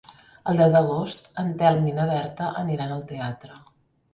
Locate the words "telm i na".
1.59-2.07